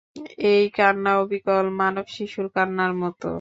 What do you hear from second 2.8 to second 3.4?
মতো।